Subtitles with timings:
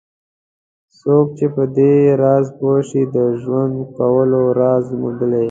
[0.97, 5.39] څوک چې په دې راز پوه شي د ژوند کولو راز موندلی.